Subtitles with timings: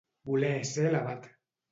[0.29, 1.29] Voler ser l'abat.